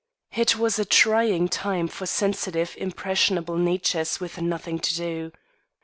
[0.35, 5.31] It was a trying time for sensitive, impressionable natures with nothing to do.